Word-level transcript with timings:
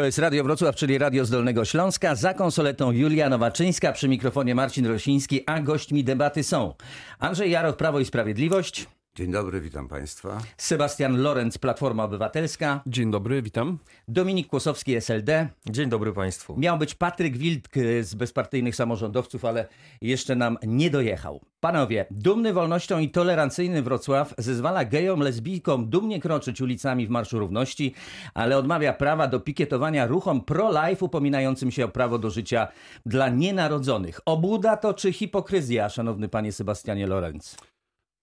To 0.00 0.04
jest 0.04 0.18
Radio 0.18 0.44
Wrocław, 0.44 0.76
czyli 0.76 0.98
Radio 0.98 1.24
z 1.24 1.30
Dolnego 1.30 1.64
Śląska. 1.64 2.14
Za 2.14 2.34
konsoletą 2.34 2.92
Julia 2.92 3.28
Nowaczyńska, 3.28 3.92
przy 3.92 4.08
mikrofonie 4.08 4.54
Marcin 4.54 4.86
Rosiński, 4.86 5.42
a 5.46 5.60
gośćmi 5.60 6.04
debaty 6.04 6.42
są 6.42 6.74
Andrzej 7.18 7.50
Jaroch, 7.50 7.76
Prawo 7.76 8.00
i 8.00 8.04
Sprawiedliwość. 8.04 8.86
Dzień 9.14 9.32
dobry, 9.32 9.60
witam 9.60 9.88
Państwa. 9.88 10.38
Sebastian 10.56 11.22
Lorenz, 11.22 11.58
Platforma 11.58 12.04
Obywatelska. 12.04 12.82
Dzień 12.86 13.10
dobry, 13.10 13.42
witam. 13.42 13.78
Dominik 14.08 14.48
Kłosowski, 14.48 14.94
SLD. 14.94 15.48
Dzień 15.70 15.88
dobry 15.88 16.12
Państwu. 16.12 16.56
Miał 16.56 16.78
być 16.78 16.94
Patryk 16.94 17.36
Wilk 17.36 17.68
z 18.00 18.14
bezpartyjnych 18.14 18.76
samorządowców, 18.76 19.44
ale 19.44 19.68
jeszcze 20.00 20.36
nam 20.36 20.58
nie 20.66 20.90
dojechał. 20.90 21.40
Panowie, 21.60 22.06
dumny 22.10 22.52
wolnością 22.52 22.98
i 22.98 23.10
tolerancyjny 23.10 23.82
Wrocław 23.82 24.34
zezwala 24.38 24.84
gejom, 24.84 25.20
lesbijkom 25.20 25.90
dumnie 25.90 26.20
kroczyć 26.20 26.60
ulicami 26.60 27.06
w 27.06 27.10
Marszu 27.10 27.38
Równości, 27.38 27.94
ale 28.34 28.58
odmawia 28.58 28.92
prawa 28.92 29.26
do 29.26 29.40
pikietowania 29.40 30.06
ruchom 30.06 30.40
pro-life 30.40 31.04
upominającym 31.04 31.70
się 31.70 31.84
o 31.84 31.88
prawo 31.88 32.18
do 32.18 32.30
życia 32.30 32.68
dla 33.06 33.28
nienarodzonych. 33.28 34.20
Obuda 34.26 34.76
to 34.76 34.94
czy 34.94 35.12
hipokryzja, 35.12 35.88
szanowny 35.88 36.28
panie 36.28 36.52
Sebastianie 36.52 37.06
Lorenz? 37.06 37.56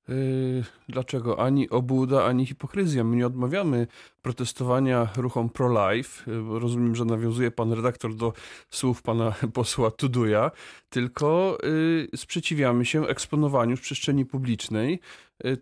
Yy, 0.10 0.64
dlaczego 0.90 1.40
ani 1.40 1.70
obłuda, 1.70 2.26
ani 2.26 2.46
hipokryzja? 2.46 3.04
My 3.04 3.16
nie 3.16 3.28
odmawiamy 3.28 3.88
protestowania 4.22 5.08
ruchom 5.18 5.50
pro-life. 5.50 6.32
Yy, 6.32 6.60
rozumiem, 6.60 6.96
że 6.96 7.06
nawiązuje 7.06 7.52
pan 7.52 7.74
redaktor 7.74 8.16
do 8.16 8.34
słów 8.70 9.02
pana 9.02 9.34
posła 9.54 9.92
Tuduja, 9.92 10.52
tylko 10.90 11.58
yy, 11.64 12.18
sprzeciwiamy 12.18 12.86
się 12.86 13.08
eksponowaniu 13.08 13.78
w 13.78 13.82
przestrzeni 13.82 14.26
publicznej 14.26 15.00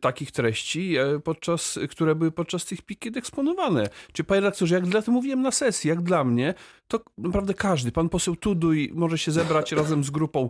takich 0.02 0.32
treści, 0.32 0.96
podczas, 1.24 1.80
które 1.90 2.16
były 2.16 2.32
podczas 2.32 2.66
tych 2.66 2.82
pikiet 2.82 3.18
eksponowane. 3.18 3.90
Czy 4.14 4.24
panie 4.24 4.42
redaktorze, 4.42 4.76
jak 4.76 4.88
dla 4.88 5.02
to 5.02 5.12
mówiłem 5.12 5.42
na 5.42 5.52
sesji, 5.52 5.88
jak 5.88 6.02
dla 6.02 6.24
mnie, 6.24 6.54
to 6.88 7.00
naprawdę 7.18 7.54
każdy, 7.54 7.92
pan 7.92 8.10
poseł 8.10 8.36
Tuduj 8.36 8.92
może 8.94 9.18
się 9.18 9.32
zebrać 9.32 9.72
razem 9.82 10.04
z 10.04 10.10
grupą 10.10 10.50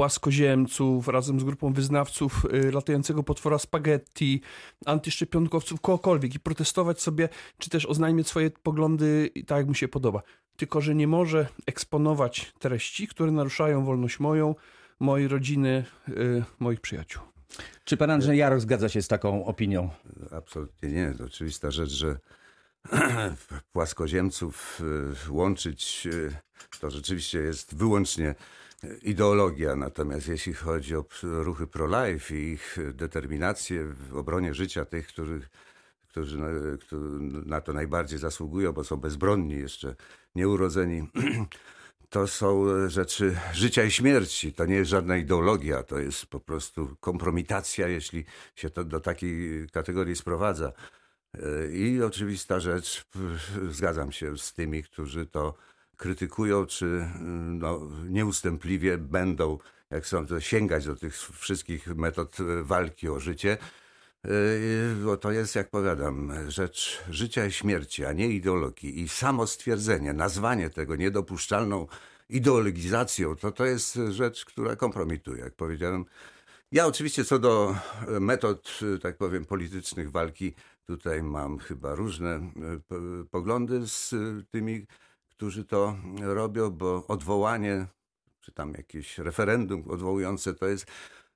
płaskoziemców, 0.00 1.08
razem 1.08 1.40
z 1.40 1.44
grupą 1.44 1.72
wyznawców 1.72 2.46
y, 2.54 2.72
latającego 2.72 3.22
potwora 3.22 3.58
spaghetti, 3.58 4.40
antyszczepionkowców, 4.86 5.80
kogokolwiek 5.80 6.34
i 6.34 6.40
protestować 6.40 7.00
sobie, 7.00 7.28
czy 7.58 7.70
też 7.70 7.86
oznajmiać 7.86 8.26
swoje 8.26 8.50
poglądy 8.50 9.30
tak, 9.46 9.58
jak 9.58 9.66
mu 9.66 9.74
się 9.74 9.88
podoba. 9.88 10.22
Tylko, 10.56 10.80
że 10.80 10.94
nie 10.94 11.06
może 11.06 11.46
eksponować 11.66 12.52
treści, 12.58 13.08
które 13.08 13.32
naruszają 13.32 13.84
wolność 13.84 14.20
moją, 14.20 14.54
mojej 15.00 15.28
rodziny, 15.28 15.84
y, 16.08 16.44
moich 16.58 16.80
przyjaciół. 16.80 17.22
Czy 17.84 17.96
pan 17.96 18.10
Andrzej 18.10 18.38
Jaroch 18.38 18.60
zgadza 18.60 18.88
się 18.88 19.02
z 19.02 19.08
taką 19.08 19.44
opinią? 19.44 19.90
Absolutnie 20.30 20.88
nie. 20.88 21.14
To 21.18 21.24
oczywista 21.24 21.70
rzecz, 21.70 21.90
że 21.90 22.16
płaskoziemców 23.72 24.80
y, 25.28 25.32
łączyć 25.32 26.08
to 26.80 26.90
rzeczywiście 26.90 27.38
jest 27.38 27.74
wyłącznie 27.74 28.34
ideologia. 29.02 29.76
Natomiast 29.76 30.28
jeśli 30.28 30.54
chodzi 30.54 30.96
o 30.96 31.04
ruchy 31.22 31.66
pro-life 31.66 32.36
i 32.36 32.52
ich 32.52 32.76
determinację 32.94 33.84
w 33.84 34.16
obronie 34.16 34.54
życia 34.54 34.84
tych, 34.84 35.06
których, 35.06 35.50
którzy 36.08 36.38
na, 36.38 36.46
na 37.46 37.60
to 37.60 37.72
najbardziej 37.72 38.18
zasługują, 38.18 38.72
bo 38.72 38.84
są 38.84 38.96
bezbronni, 38.96 39.54
jeszcze 39.58 39.94
nieurodzeni, 40.34 41.08
to 42.10 42.26
są 42.26 42.64
rzeczy 42.88 43.36
życia 43.52 43.84
i 43.84 43.90
śmierci. 43.90 44.52
To 44.52 44.66
nie 44.66 44.74
jest 44.74 44.90
żadna 44.90 45.16
ideologia, 45.16 45.82
to 45.82 45.98
jest 45.98 46.26
po 46.26 46.40
prostu 46.40 46.96
kompromitacja, 47.00 47.88
jeśli 47.88 48.24
się 48.54 48.70
to 48.70 48.84
do 48.84 49.00
takiej 49.00 49.66
kategorii 49.72 50.16
sprowadza. 50.16 50.72
I 51.72 52.02
oczywista 52.02 52.60
rzecz, 52.60 53.04
zgadzam 53.70 54.12
się 54.12 54.38
z 54.38 54.52
tymi, 54.52 54.82
którzy 54.82 55.26
to 55.26 55.54
krytykują, 55.96 56.66
czy 56.66 57.06
no, 57.50 57.80
nieustępliwie 58.08 58.98
będą, 58.98 59.58
jak 59.90 60.06
sądzę, 60.06 60.40
sięgać 60.40 60.86
do 60.86 60.96
tych 60.96 61.16
wszystkich 61.16 61.86
metod 61.86 62.36
walki 62.62 63.08
o 63.08 63.20
życie. 63.20 63.58
Bo 65.04 65.16
to 65.16 65.32
jest, 65.32 65.54
jak 65.54 65.70
powiadam, 65.70 66.32
rzecz 66.48 67.02
życia 67.10 67.46
i 67.46 67.52
śmierci, 67.52 68.04
a 68.04 68.12
nie 68.12 68.28
ideologii. 68.28 69.00
I 69.00 69.08
samo 69.08 69.46
stwierdzenie, 69.46 70.12
nazwanie 70.12 70.70
tego 70.70 70.96
niedopuszczalną 70.96 71.86
ideologizacją, 72.28 73.36
to 73.36 73.52
to 73.52 73.66
jest 73.66 73.98
rzecz, 74.10 74.44
która 74.44 74.76
kompromituje, 74.76 75.42
jak 75.42 75.54
powiedziałem. 75.54 76.04
Ja 76.72 76.86
oczywiście 76.86 77.24
co 77.24 77.38
do 77.38 77.76
metod, 78.20 78.80
tak 79.02 79.16
powiem, 79.16 79.44
politycznych 79.44 80.10
walki, 80.10 80.54
tutaj 80.96 81.22
mam 81.22 81.58
chyba 81.58 81.94
różne 81.94 82.40
poglądy 83.30 83.86
z 83.86 84.14
tymi 84.50 84.86
którzy 85.40 85.64
to 85.64 85.96
robią, 86.20 86.70
bo 86.70 87.06
odwołanie, 87.08 87.86
czy 88.40 88.52
tam 88.52 88.72
jakieś 88.72 89.18
referendum 89.18 89.84
odwołujące 89.90 90.54
to 90.54 90.66
jest 90.66 90.86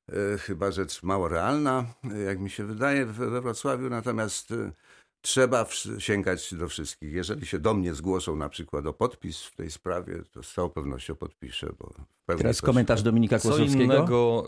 e, 0.09 0.39
chyba 0.39 0.71
rzecz 0.71 1.03
mało 1.03 1.29
realna, 1.29 1.87
jak 2.27 2.41
mi 2.41 2.51
się 2.51 2.65
wydaje, 2.65 3.07
we 3.07 3.41
Wrocławiu. 3.41 3.91
Natomiast 3.91 4.51
e, 4.51 4.73
trzeba 5.21 5.67
sięgać 5.99 6.55
do 6.55 6.69
wszystkich. 6.69 7.13
Jeżeli 7.13 7.47
się 7.47 7.59
do 7.59 7.75
mnie 7.75 7.95
zgłoszą 7.95 8.37
na 8.37 8.49
przykład 8.49 8.87
o 8.87 8.93
podpis 8.93 9.43
w 9.43 9.57
tej 9.57 9.71
sprawie, 9.71 10.23
to 10.33 10.43
z 10.43 10.55
całą 10.55 10.71
pewnością 10.71 11.15
podpiszę. 11.15 11.71
Bo 11.79 11.95
Teraz 12.37 12.61
komentarz 12.61 13.03
Dominika 13.03 13.39
Kłosowskiego. 13.39 13.73
Co 13.73 13.83
innego 13.83 14.45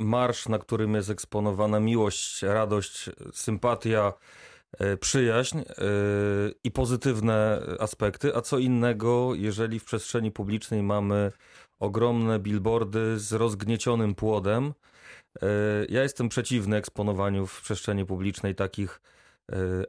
marsz, 0.00 0.48
na 0.48 0.58
którym 0.58 0.94
jest 0.94 1.10
eksponowana 1.10 1.80
miłość, 1.80 2.42
radość, 2.42 3.10
sympatia, 3.32 4.12
E, 4.78 4.96
przyjaźń 4.96 5.58
e, 5.58 5.64
i 6.64 6.70
pozytywne 6.70 7.62
aspekty, 7.78 8.36
a 8.36 8.40
co 8.40 8.58
innego, 8.58 9.34
jeżeli 9.34 9.78
w 9.78 9.84
przestrzeni 9.84 10.30
publicznej 10.30 10.82
mamy 10.82 11.32
ogromne 11.78 12.38
billboardy 12.38 13.18
z 13.18 13.32
rozgniecionym 13.32 14.14
płodem. 14.14 14.72
E, 15.42 15.46
ja 15.88 16.02
jestem 16.02 16.28
przeciwny 16.28 16.76
eksponowaniu 16.76 17.46
w 17.46 17.60
przestrzeni 17.62 18.06
publicznej 18.06 18.54
takich 18.54 19.00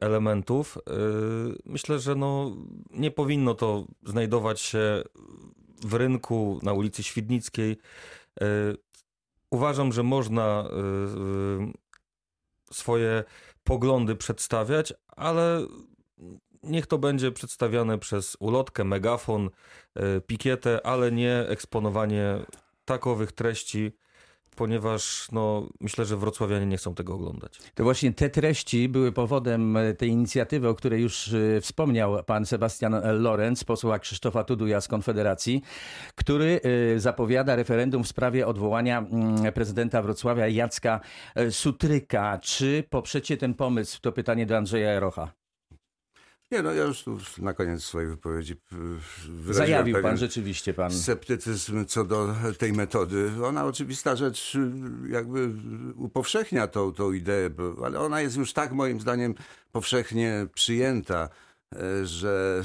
elementów. 0.01 0.77
Myślę, 1.65 1.99
że 1.99 2.15
no, 2.15 2.57
nie 2.91 3.11
powinno 3.11 3.53
to 3.53 3.85
znajdować 4.05 4.61
się 4.61 5.03
w 5.85 5.93
rynku 5.93 6.59
na 6.63 6.73
ulicy 6.73 7.03
Świdnickiej. 7.03 7.77
Uważam, 9.51 9.91
że 9.91 10.03
można 10.03 10.69
swoje 12.71 13.23
poglądy 13.63 14.15
przedstawiać, 14.15 14.93
ale 15.07 15.65
niech 16.63 16.87
to 16.87 16.97
będzie 16.97 17.31
przedstawiane 17.31 17.97
przez 17.97 18.37
ulotkę, 18.39 18.83
megafon, 18.83 19.49
e, 19.95 20.21
pikietę, 20.21 20.85
ale 20.85 21.11
nie 21.11 21.45
eksponowanie 21.47 22.45
takowych 22.85 23.31
treści, 23.31 23.91
ponieważ 24.55 25.27
no, 25.31 25.67
myślę, 25.79 26.05
że 26.05 26.17
wrocławianie 26.17 26.65
nie 26.65 26.77
chcą 26.77 26.95
tego 26.95 27.13
oglądać. 27.13 27.59
To 27.75 27.83
właśnie 27.83 28.13
te 28.13 28.29
treści 28.29 28.89
były 28.89 29.11
powodem 29.11 29.77
e, 29.77 29.93
tej 29.93 30.09
inicjatywy, 30.09 30.67
o 30.67 30.75
której 30.75 31.01
już 31.01 31.33
e, 31.33 31.61
wspomniał 31.61 32.23
pan 32.23 32.45
Sebastian 32.45 33.01
Lorenz, 33.21 33.63
posła 33.63 33.99
Krzysztofa 33.99 34.43
Tuduja 34.43 34.81
z 34.81 34.87
Konfederacji, 34.87 35.61
który 36.15 36.61
e, 36.95 36.99
zapowiada 36.99 37.55
referendum 37.55 38.03
w 38.03 38.07
sprawie 38.07 38.47
odwołania 38.47 38.97
mm, 38.99 39.53
prezydenta 39.53 40.01
Wrocławia 40.01 40.47
Jacka 40.47 40.99
Sutryka. 41.49 42.39
Czy 42.41 42.83
poprzecie 42.89 43.37
ten 43.37 43.53
pomysł? 43.53 43.99
To 44.01 44.11
pytanie 44.11 44.45
do 44.45 44.57
Andrzeja 44.57 44.91
Jarocha. 44.91 45.40
Nie, 46.51 46.61
no 46.61 46.73
ja 46.73 46.83
już 46.83 47.03
tu 47.03 47.17
na 47.37 47.53
koniec 47.53 47.83
swojej 47.83 48.09
wypowiedzi 48.09 48.55
Zajawił 49.49 50.01
pan 50.01 50.17
rzeczywiście 50.17 50.73
pan. 50.73 50.91
Sceptycyzm 50.91 51.85
co 51.85 52.03
do 52.03 52.35
tej 52.57 52.73
metody. 52.73 53.31
Ona 53.45 53.65
oczywista 53.65 54.15
rzecz 54.15 54.57
jakby 55.09 55.49
upowszechnia 55.95 56.67
tą, 56.67 56.93
tą 56.93 57.11
ideę, 57.11 57.49
ale 57.85 57.99
ona 57.99 58.21
jest 58.21 58.37
już 58.37 58.53
tak 58.53 58.71
moim 58.71 59.01
zdaniem 59.01 59.35
powszechnie 59.71 60.47
przyjęta, 60.53 61.29
e, 61.75 62.05
że 62.05 62.63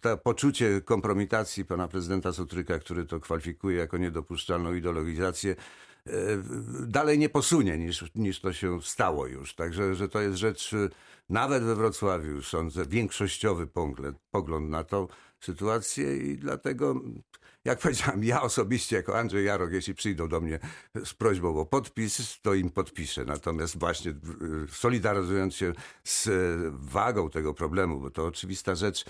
to 0.00 0.16
poczucie 0.16 0.80
kompromitacji 0.80 1.64
pana 1.64 1.88
prezydenta 1.88 2.32
Sutryka, 2.32 2.78
który 2.78 3.04
to 3.04 3.20
kwalifikuje 3.20 3.76
jako 3.76 3.98
niedopuszczalną 3.98 4.74
ideologizację, 4.74 5.56
dalej 6.86 7.18
nie 7.18 7.28
posunie 7.28 7.78
niż, 7.78 8.04
niż 8.14 8.40
to 8.40 8.52
się 8.52 8.82
stało 8.82 9.26
już. 9.26 9.54
Także 9.54 9.94
że 9.94 10.08
to 10.08 10.20
jest 10.20 10.36
rzecz 10.36 10.74
nawet 11.28 11.62
we 11.62 11.74
Wrocławiu, 11.74 12.42
sądzę, 12.42 12.86
większościowy 12.86 13.66
pogląd, 13.66 14.18
pogląd 14.30 14.70
na 14.70 14.84
tą 14.84 15.08
sytuację 15.40 16.16
i 16.16 16.38
dlatego, 16.38 17.00
jak 17.64 17.78
powiedziałem, 17.78 18.24
ja 18.24 18.42
osobiście 18.42 18.96
jako 18.96 19.18
Andrzej 19.18 19.44
Jarok, 19.44 19.72
jeśli 19.72 19.94
przyjdą 19.94 20.28
do 20.28 20.40
mnie 20.40 20.58
z 21.04 21.14
prośbą 21.14 21.60
o 21.60 21.66
podpis, 21.66 22.38
to 22.42 22.54
im 22.54 22.70
podpiszę. 22.70 23.24
Natomiast 23.24 23.78
właśnie 23.78 24.14
solidaryzując 24.70 25.54
się 25.54 25.72
z 26.04 26.28
wagą 26.72 27.30
tego 27.30 27.54
problemu, 27.54 28.00
bo 28.00 28.10
to 28.10 28.26
oczywista 28.26 28.74
rzecz, 28.74 29.04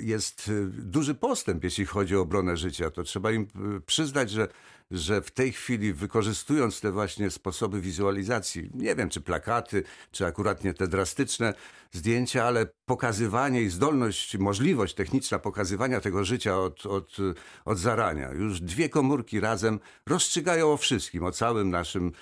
jest 0.00 0.50
duży 0.68 1.14
postęp, 1.14 1.64
jeśli 1.64 1.86
chodzi 1.86 2.16
o 2.16 2.20
obronę 2.20 2.56
życia. 2.56 2.90
To 2.90 3.02
trzeba 3.02 3.32
im 3.32 3.46
przyznać, 3.86 4.30
że 4.30 4.48
że 4.90 5.22
w 5.22 5.30
tej 5.30 5.52
chwili 5.52 5.92
wykorzystując 5.92 6.80
te 6.80 6.92
właśnie 6.92 7.30
sposoby 7.30 7.80
wizualizacji, 7.80 8.70
nie 8.74 8.94
wiem 8.96 9.08
czy 9.08 9.20
plakaty, 9.20 9.82
czy 10.12 10.26
akurat 10.26 10.64
nie 10.64 10.74
te 10.74 10.88
drastyczne 10.88 11.54
zdjęcia, 11.92 12.44
ale 12.44 12.66
pokazywanie 12.86 13.62
i 13.62 13.68
zdolność, 13.68 14.38
możliwość 14.38 14.94
techniczna 14.94 15.38
pokazywania 15.38 16.00
tego 16.00 16.24
życia 16.24 16.58
od, 16.58 16.86
od, 16.86 17.16
od 17.64 17.78
zarania. 17.78 18.32
Już 18.32 18.60
dwie 18.60 18.88
komórki 18.88 19.40
razem 19.40 19.80
rozstrzygają 20.06 20.72
o 20.72 20.76
wszystkim, 20.76 21.24
o 21.24 21.32
całym 21.32 21.70
naszym 21.70 22.12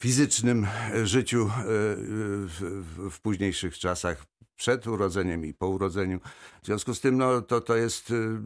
fizycznym 0.00 0.66
życiu 1.04 1.50
w, 1.64 2.84
w, 2.96 3.10
w 3.10 3.20
późniejszych 3.20 3.78
czasach, 3.78 4.26
przed 4.56 4.86
urodzeniem 4.86 5.44
i 5.44 5.54
po 5.54 5.68
urodzeniu. 5.68 6.20
W 6.62 6.66
związku 6.66 6.94
z 6.94 7.00
tym 7.00 7.18
no, 7.18 7.42
to, 7.42 7.60
to 7.60 7.76
jest, 7.76 8.10
y, 8.10 8.38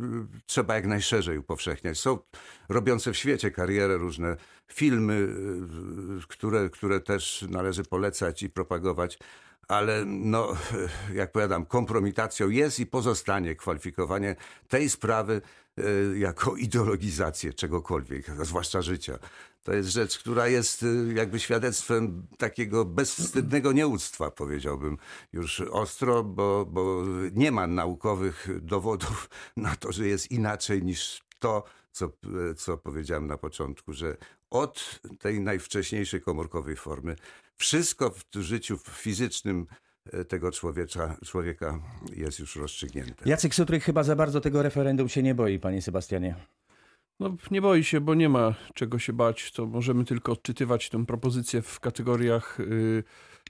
trzeba 0.47 0.75
jak 0.75 0.87
najszerzej 0.87 1.39
upowszechniać. 1.39 1.99
Są 1.99 2.19
robiące 2.69 3.13
w 3.13 3.17
świecie 3.17 3.51
karierę 3.51 3.97
różne 3.97 4.37
filmy, 4.67 5.15
y, 5.15 6.27
które, 6.29 6.71
które 6.71 7.01
też 7.01 7.45
należy 7.49 7.85
polecać 7.85 8.43
i 8.43 8.51
propagować 8.51 9.19
ale 9.71 10.05
no, 10.07 10.49
jak 11.15 11.33
powiadam, 11.33 11.67
kompromitacją 11.67 12.49
jest 12.49 12.81
i 12.81 12.87
pozostanie 12.87 13.55
kwalifikowanie 13.55 14.37
tej 14.69 14.91
sprawy 14.91 15.43
y, 15.79 16.19
jako 16.19 16.57
ideologizację 16.57 17.53
czegokolwiek, 17.53 18.27
zwłaszcza 18.43 18.83
życia. 18.83 19.19
To 19.63 19.73
jest 19.73 19.89
rzecz, 19.89 20.19
która 20.19 20.49
jest 20.49 20.83
y, 20.83 21.13
jakby 21.15 21.41
świadectwem 21.41 22.27
takiego 22.39 22.85
bezwstydnego 22.85 23.73
nieuctwa, 23.73 24.31
powiedziałbym 24.31 24.97
już 25.33 25.61
ostro, 25.61 26.25
bo, 26.25 26.67
bo 26.67 27.05
nie 27.33 27.53
ma 27.53 27.67
naukowych 27.67 28.49
dowodów 28.63 29.31
na 29.57 29.77
to, 29.77 29.93
że 29.93 30.07
jest 30.07 30.31
inaczej 30.31 30.83
niż 30.83 31.23
to, 31.39 31.65
co, 31.93 32.11
co 32.57 32.79
powiedziałem 32.79 33.27
na 33.27 33.39
początku, 33.39 33.93
że 33.93 34.17
od 34.51 35.01
tej 35.19 35.41
najwcześniejszej 35.41 36.21
komórkowej 36.21 36.77
formy 36.77 37.17
wszystko 37.57 38.11
w 38.11 38.41
życiu 38.41 38.79
fizycznym 38.91 39.67
e, 40.13 40.25
tego 40.25 40.53
człowieka, 40.53 41.17
człowieka 41.25 41.79
jest 42.17 42.39
już 42.39 42.57
rozstrzygnięte. 42.57 43.29
Jacek 43.29 43.55
Sutryk 43.55 43.85
chyba 43.85 44.03
za 44.03 44.17
bardzo 44.17 44.41
tego 44.41 44.63
referendum 44.63 45.09
się 45.09 45.23
nie 45.23 45.35
boi, 45.35 45.59
panie 45.59 45.83
Sebastianie. 45.83 46.60
No, 47.21 47.37
nie 47.51 47.63
boi 47.63 47.85
się, 47.85 48.01
bo 48.01 48.15
nie 48.15 48.29
ma 48.29 48.55
czego 48.75 48.99
się 48.99 49.13
bać. 49.13 49.53
To 49.53 49.67
możemy 49.67 50.05
tylko 50.05 50.33
odczytywać 50.33 50.91
tę 50.91 51.07
propozycję 51.07 51.63
w 51.63 51.81
kategoriach 51.81 52.59
yy, 52.59 53.05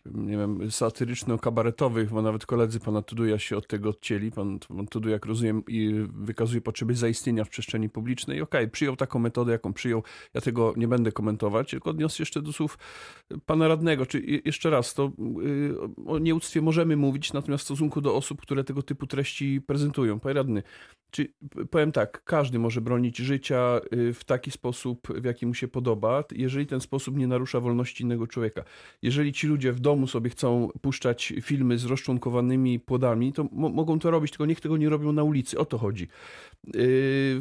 nie 0.07 0.37
wiem, 0.37 0.59
satyryczno-kabaretowych, 0.71 2.11
bo 2.11 2.23
nawet 2.23 2.47
koledzy 2.47 2.81
pana 2.81 3.03
Tuduja 3.03 3.39
się 3.39 3.57
od 3.57 3.67
tego 3.67 3.89
odcięli. 3.89 4.31
Pan, 4.31 4.59
pan 4.59 4.87
Tuduj, 4.87 5.13
jak 5.13 5.27
rozumiem, 5.27 5.63
i 5.69 6.07
wykazuje 6.09 6.61
potrzeby 6.61 6.95
zaistnienia 6.95 7.45
w 7.45 7.49
przestrzeni 7.49 7.89
publicznej. 7.89 8.41
Okej, 8.41 8.61
okay, 8.61 8.71
przyjął 8.71 8.97
taką 8.97 9.19
metodę, 9.19 9.53
jaką 9.53 9.73
przyjął. 9.73 10.03
Ja 10.35 10.41
tego 10.41 10.75
nie 10.77 10.89
będę 10.89 11.13
komentować, 11.13 11.71
tylko 11.71 11.91
odniosę 11.91 12.23
jeszcze 12.23 12.43
do 12.43 12.53
słów 12.53 12.79
pana 13.47 13.69
radnego. 13.69 14.07
Czy 14.07 14.23
jeszcze 14.45 14.71
raz, 14.71 14.95
to 14.95 15.13
yy, 15.19 15.77
o 16.07 16.19
nieuctwie 16.19 16.61
możemy 16.61 16.97
mówić, 16.97 17.33
natomiast 17.33 17.63
w 17.63 17.65
stosunku 17.65 18.01
do 18.01 18.17
osób, 18.17 18.41
które 18.41 18.65
tego 18.65 18.83
typu 18.83 19.07
treści 19.07 19.61
prezentują. 19.61 20.21
Panie 20.21 20.35
radny, 20.35 20.63
czy 21.11 21.33
powiem 21.71 21.93
tak, 21.93 22.25
każdy 22.25 22.59
może 22.59 22.81
bronić 22.81 23.17
życia 23.19 23.81
y, 23.93 24.15
w 24.15 24.25
taki 24.25 24.51
sposób, 24.51 25.09
w 25.09 25.25
jaki 25.25 25.47
mu 25.47 25.55
się 25.55 25.69
podoba, 25.69 26.25
jeżeli 26.33 26.67
ten 26.67 26.81
sposób 26.81 27.17
nie 27.17 27.27
narusza 27.27 27.61
wolności 27.61 28.05
innego 28.05 28.27
człowieka. 28.27 28.65
Jeżeli 29.03 29.33
ci 29.33 29.47
ludzie 29.47 29.73
w 29.73 29.81
domu 29.81 29.90
sobie 30.07 30.31
chcą 30.31 30.69
puszczać 30.81 31.33
filmy 31.43 31.79
z 31.79 31.85
rozczłonkowanymi 31.85 32.81
płodami, 32.81 33.33
to 33.33 33.45
mogą 33.53 33.99
to 33.99 34.11
robić, 34.11 34.31
tylko 34.31 34.47
niech 34.47 34.61
tego 34.61 34.77
nie 34.77 34.89
robią 34.89 35.13
na 35.13 35.23
ulicy. 35.23 35.59
O 35.59 35.65
to 35.65 35.79
chodzi. 35.79 36.09
Y, 36.77 37.41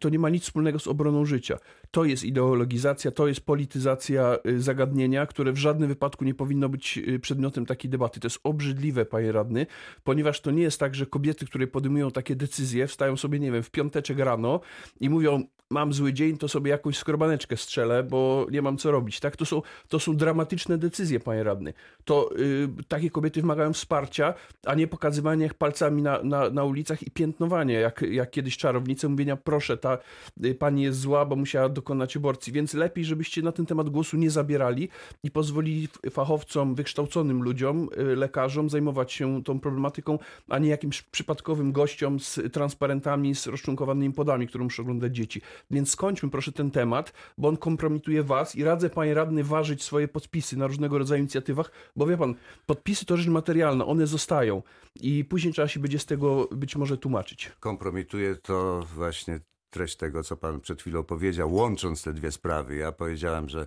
to 0.00 0.08
nie 0.08 0.18
ma 0.18 0.28
nic 0.28 0.42
wspólnego 0.42 0.78
z 0.78 0.86
obroną 0.86 1.24
życia. 1.24 1.58
To 1.90 2.04
jest 2.04 2.24
ideologizacja, 2.24 3.10
to 3.10 3.28
jest 3.28 3.40
polityzacja 3.40 4.38
y, 4.46 4.62
zagadnienia, 4.62 5.26
które 5.26 5.52
w 5.52 5.56
żadnym 5.56 5.88
wypadku 5.88 6.24
nie 6.24 6.34
powinno 6.34 6.68
być 6.68 7.00
przedmiotem 7.22 7.66
takiej 7.66 7.90
debaty. 7.90 8.20
To 8.20 8.26
jest 8.26 8.40
obrzydliwe, 8.44 9.04
panie 9.04 9.32
radny, 9.32 9.66
ponieważ 10.04 10.40
to 10.40 10.50
nie 10.50 10.62
jest 10.62 10.80
tak, 10.80 10.94
że 10.94 11.06
kobiety, 11.06 11.46
które 11.46 11.66
podejmują 11.66 12.10
takie 12.10 12.36
decyzje, 12.36 12.86
wstają 12.86 13.16
sobie, 13.16 13.38
nie 13.38 13.52
wiem, 13.52 13.62
w 13.62 13.70
piąteczek 13.70 14.18
rano 14.18 14.60
i 15.00 15.10
mówią, 15.10 15.44
mam 15.70 15.92
zły 15.92 16.12
dzień, 16.12 16.38
to 16.38 16.48
sobie 16.48 16.70
jakąś 16.70 16.98
skrobaneczkę 16.98 17.56
strzelę, 17.56 18.02
bo 18.02 18.46
nie 18.50 18.62
mam 18.62 18.76
co 18.76 18.90
robić. 18.90 19.20
Tak? 19.20 19.36
To, 19.36 19.46
są, 19.46 19.62
to 19.88 20.00
są 20.00 20.16
dramatyczne 20.16 20.78
decyzje, 20.78 21.20
panie 21.20 21.42
radny. 21.42 21.74
To 22.04 22.30
yy, 22.36 22.68
takie 22.88 23.10
kobiety 23.10 23.40
wymagają 23.40 23.72
wsparcia, 23.72 24.34
a 24.66 24.74
nie 24.74 24.86
pokazywania 24.86 25.46
ich 25.46 25.54
palcami 25.54 26.02
na, 26.02 26.22
na, 26.22 26.50
na 26.50 26.64
ulicach 26.64 27.02
i 27.02 27.10
piętnowanie, 27.10 27.74
jak, 27.74 28.02
jak 28.02 28.30
kiedyś 28.30 28.56
czarownice 28.56 29.08
mówienia, 29.08 29.36
proszę, 29.36 29.76
ta 29.76 29.98
y, 30.44 30.54
pani 30.54 30.82
jest 30.82 31.00
zła, 31.00 31.26
bo 31.26 31.36
musiała 31.36 31.68
dokonać 31.68 32.16
aborcji. 32.16 32.52
Więc 32.52 32.74
lepiej, 32.74 33.04
żebyście 33.04 33.42
na 33.42 33.52
ten 33.52 33.66
temat 33.66 33.88
głosu 33.88 34.16
nie 34.16 34.30
zabierali 34.30 34.88
i 35.22 35.30
pozwolili 35.30 35.88
fachowcom, 36.10 36.74
wykształconym 36.74 37.42
ludziom, 37.42 37.88
y, 37.98 38.16
lekarzom 38.16 38.70
zajmować 38.70 39.12
się 39.12 39.44
tą 39.44 39.60
problematyką, 39.60 40.18
a 40.48 40.58
nie 40.58 40.68
jakimś 40.68 41.02
przypadkowym 41.02 41.72
gościom 41.72 42.20
z 42.20 42.40
transparentami, 42.52 43.34
z 43.34 43.46
rozczłonkowanymi 43.46 44.14
podami, 44.14 44.46
które 44.46 44.64
muszą 44.64 44.82
oglądać 44.82 45.16
dzieci. 45.16 45.40
Więc 45.70 45.90
skończmy 45.90 46.30
proszę 46.30 46.52
ten 46.52 46.70
temat, 46.70 47.12
bo 47.38 47.48
on 47.48 47.56
kompromituje 47.56 48.22
was 48.22 48.56
i 48.56 48.64
radzę 48.64 48.90
panie 48.90 49.14
radny 49.14 49.44
ważyć 49.44 49.82
swoje 49.82 50.08
podpisy 50.08 50.56
na 50.56 50.66
różnego 50.66 50.98
rodzaju 50.98 51.20
inicjatywach, 51.20 51.72
bo 51.96 52.06
wie 52.06 52.16
pan, 52.16 52.34
podpisy 52.66 53.06
to 53.06 53.16
rzecz 53.16 53.28
materialna, 53.28 53.86
one 53.86 54.06
zostają 54.06 54.62
i 55.00 55.24
później 55.24 55.52
trzeba 55.52 55.68
się 55.68 55.80
będzie 55.80 55.98
z 55.98 56.06
tego 56.06 56.48
być 56.52 56.76
może 56.76 56.98
tłumaczyć. 56.98 57.52
Kompromituje 57.60 58.36
to 58.36 58.86
właśnie 58.94 59.40
treść 59.74 59.96
tego, 59.96 60.22
co 60.22 60.36
pan 60.36 60.60
przed 60.60 60.80
chwilą 60.80 61.02
powiedział, 61.02 61.54
łącząc 61.54 62.02
te 62.02 62.12
dwie 62.12 62.32
sprawy. 62.32 62.76
Ja 62.76 62.92
powiedziałem, 62.92 63.48
że 63.48 63.66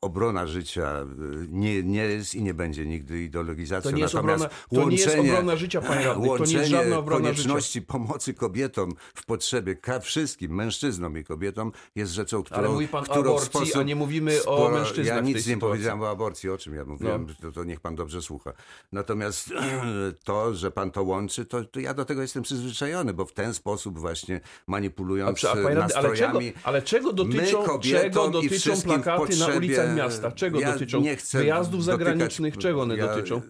obrona 0.00 0.46
życia 0.46 1.00
y, 1.02 1.46
nie, 1.50 1.82
nie 1.82 2.02
jest 2.02 2.34
i 2.34 2.42
nie 2.42 2.54
będzie 2.54 2.86
nigdy 2.86 3.22
ideologizacją. 3.22 3.90
To 3.90 3.96
nie 3.96 4.02
jest, 4.02 4.14
obrona, 4.14 4.48
to 4.70 4.88
nie 4.88 4.96
jest 4.96 5.18
obrona 5.18 5.56
życia, 5.56 5.80
panie 5.80 6.06
radny. 6.06 6.28
To 6.38 6.44
nie 6.44 6.52
jest 6.52 6.70
żadna 6.70 6.98
obrona 6.98 7.28
konieczności 7.28 7.78
życia. 7.78 7.92
pomocy 7.92 8.34
kobietom 8.34 8.94
w 9.14 9.26
potrzebie, 9.26 9.76
wszystkim 10.02 10.54
mężczyznom 10.54 11.18
i 11.18 11.24
kobietom 11.24 11.72
jest 11.94 12.12
rzeczą, 12.12 12.42
którą... 12.42 12.58
Ale 12.58 12.68
mówi 12.68 12.88
pan 12.88 13.04
o 13.08 13.14
aborcji, 13.14 13.46
sposób, 13.46 13.76
a 13.76 13.82
nie 13.82 13.96
mówimy 13.96 14.44
o 14.44 14.68
mężczyznach 14.68 15.16
Ja 15.16 15.20
nic 15.20 15.36
nie 15.36 15.42
sytuacji. 15.42 15.60
powiedziałem 15.60 16.02
o 16.02 16.10
aborcji, 16.10 16.50
o 16.50 16.58
czym 16.58 16.74
ja 16.74 16.84
mówiłem, 16.84 17.26
no. 17.28 17.34
to, 17.42 17.52
to, 17.52 17.64
niech 17.64 17.80
pan 17.80 17.94
dobrze 17.94 18.22
słucha. 18.22 18.52
Natomiast 18.92 19.50
to, 20.24 20.54
że 20.54 20.70
pan 20.70 20.90
to 20.90 21.02
łączy, 21.02 21.44
to, 21.44 21.64
to 21.64 21.80
ja 21.80 21.94
do 21.94 22.04
tego 22.04 22.22
jestem 22.22 22.42
przyzwyczajony, 22.42 23.14
bo 23.14 23.24
w 23.26 23.32
ten 23.32 23.54
sposób 23.54 23.98
właśnie 23.98 24.40
manipulując 24.66 25.43
a, 25.50 25.52
a 25.52 25.74
nastrojami. 25.74 26.46
Ale 26.46 26.52
czego, 26.52 26.60
ale 26.64 26.82
czego 26.82 27.12
dotyczą, 27.12 27.78
czego 27.78 28.28
dotyczą 28.28 28.82
plakaty 28.82 29.36
na 29.36 29.46
ulicach 29.46 29.96
miasta? 29.96 30.32
Czego 30.32 30.60
ja 30.60 30.72
dotyczą? 30.72 31.02
Wyjazdów 31.32 31.84
zagranicznych? 31.84 32.58
Czego 32.58 32.82
one 32.82 32.96
ja, 32.96 33.06
dotyczą? 33.06 33.40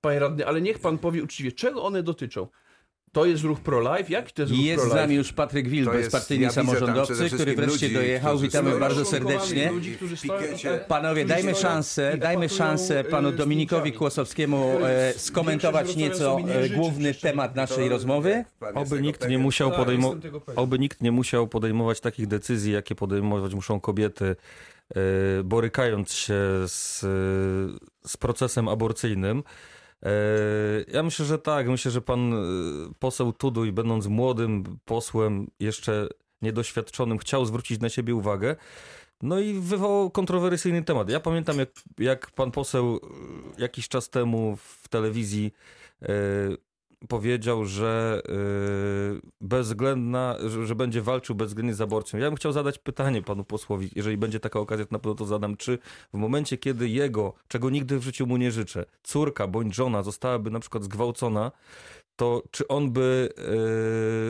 Panie 0.00 0.18
radny, 0.18 0.46
ale 0.46 0.60
niech 0.60 0.78
pan 0.78 0.98
powie 0.98 1.22
uczciwie, 1.22 1.52
czego 1.52 1.82
one 1.82 2.02
dotyczą? 2.02 2.48
To 3.12 3.26
jest 3.26 3.44
ruch 3.44 3.60
pro-life? 3.60 4.12
Jaki 4.12 4.32
to 4.32 4.42
jest 4.42 4.52
ruch 4.54 4.64
Jest 4.64 4.84
z 4.90 4.94
nami 4.94 5.14
już 5.14 5.32
Patryk 5.32 5.68
Wil, 5.68 5.86
bezpartyjny 5.86 6.44
ja 6.44 6.50
samorządowcy, 6.50 7.30
który 7.30 7.54
wreszcie 7.54 7.86
ludzi, 7.86 7.94
dojechał. 7.94 8.38
Witamy 8.38 8.78
bardzo 8.78 9.04
serdecznie. 9.04 9.70
Ludzi, 9.70 9.96
Panowie, 10.88 11.24
dajmy 11.24 11.54
szansę, 11.54 12.16
dajmy 12.18 12.48
szansę 12.48 13.04
panu 13.04 13.32
Dominikowi 13.32 13.92
Kłosowskiemu 13.92 14.78
e, 14.84 15.12
skomentować 15.16 15.96
nieco 15.96 16.38
e, 16.48 16.68
główny 16.68 17.14
temat 17.14 17.56
naszej 17.56 17.88
rozmowy. 17.88 18.44
Oby 18.74 19.02
nikt, 19.02 19.28
nie 19.28 19.38
musiał 19.38 19.70
podejmo- 19.70 20.16
oby 20.56 20.78
nikt 20.78 21.02
nie 21.02 21.12
musiał 21.12 21.48
podejmować 21.48 22.00
takich 22.00 22.26
decyzji, 22.26 22.72
jakie 22.72 22.94
podejmować 22.94 23.54
muszą 23.54 23.80
kobiety, 23.80 24.36
e, 24.90 24.94
borykając 25.44 26.12
się 26.12 26.34
z, 26.66 27.00
z 28.06 28.16
procesem 28.16 28.68
aborcyjnym. 28.68 29.42
E, 30.02 30.10
ja 30.92 31.02
myślę, 31.02 31.24
że 31.24 31.38
tak. 31.38 31.68
Myślę, 31.68 31.90
że 31.90 32.00
pan 32.00 32.32
e, 32.32 32.36
poseł 32.98 33.32
Tuduj, 33.32 33.72
będąc 33.72 34.06
młodym 34.06 34.78
posłem, 34.84 35.46
jeszcze 35.60 36.08
niedoświadczonym, 36.42 37.18
chciał 37.18 37.44
zwrócić 37.44 37.80
na 37.80 37.88
siebie 37.88 38.14
uwagę. 38.14 38.56
No 39.22 39.40
i 39.40 39.54
wywołał 39.54 40.10
kontrowersyjny 40.10 40.82
temat. 40.82 41.10
Ja 41.10 41.20
pamiętam, 41.20 41.58
jak, 41.58 41.70
jak 41.98 42.30
pan 42.30 42.50
poseł 42.50 43.00
e, 43.58 43.60
jakiś 43.62 43.88
czas 43.88 44.10
temu 44.10 44.56
w 44.56 44.88
telewizji 44.88 45.52
powiedział, 47.08 47.64
że 47.64 48.22
bezwzględna, 49.48 50.36
że, 50.46 50.66
że, 50.66 50.74
będzie 50.74 51.02
walczył 51.02 51.34
bezwzględnie 51.34 51.74
z 51.74 51.80
aborcją. 51.80 52.18
Ja 52.18 52.26
bym 52.26 52.36
chciał 52.36 52.52
zadać 52.52 52.78
pytanie 52.78 53.22
panu 53.22 53.44
posłowi, 53.44 53.90
jeżeli 53.96 54.16
będzie 54.16 54.40
taka 54.40 54.60
okazja, 54.60 54.84
to 54.84 54.92
na 54.92 54.98
pewno 54.98 55.14
to 55.14 55.26
zadam, 55.26 55.56
czy 55.56 55.78
w 56.14 56.18
momencie, 56.18 56.58
kiedy 56.58 56.88
jego, 56.88 57.32
czego 57.48 57.70
nigdy 57.70 57.98
w 57.98 58.02
życiu 58.02 58.26
mu 58.26 58.36
nie 58.36 58.50
życzę, 58.50 58.84
córka 59.02 59.46
bądź 59.46 59.74
żona 59.74 60.02
zostałaby 60.02 60.50
na 60.50 60.60
przykład 60.60 60.84
zgwałcona, 60.84 61.52
to 62.16 62.42
czy 62.50 62.68
on 62.68 62.92
by 62.92 63.28